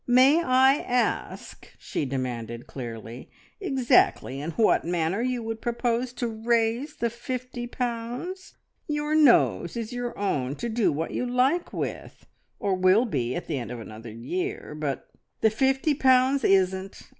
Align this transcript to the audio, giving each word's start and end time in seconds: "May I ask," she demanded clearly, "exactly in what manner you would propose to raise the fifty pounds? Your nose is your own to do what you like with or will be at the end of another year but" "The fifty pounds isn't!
"May 0.07 0.41
I 0.43 0.77
ask," 0.77 1.67
she 1.77 2.05
demanded 2.05 2.65
clearly, 2.65 3.29
"exactly 3.59 4.41
in 4.41 4.49
what 4.53 4.83
manner 4.83 5.21
you 5.21 5.43
would 5.43 5.61
propose 5.61 6.11
to 6.13 6.27
raise 6.27 6.95
the 6.95 7.11
fifty 7.11 7.67
pounds? 7.67 8.55
Your 8.87 9.13
nose 9.13 9.77
is 9.77 9.93
your 9.93 10.17
own 10.17 10.55
to 10.55 10.69
do 10.69 10.91
what 10.91 11.11
you 11.11 11.23
like 11.23 11.71
with 11.71 12.25
or 12.57 12.73
will 12.73 13.05
be 13.05 13.35
at 13.35 13.45
the 13.45 13.59
end 13.59 13.69
of 13.69 13.79
another 13.79 14.11
year 14.11 14.73
but" 14.75 15.07
"The 15.41 15.51
fifty 15.51 15.93
pounds 15.93 16.43
isn't! 16.43 17.03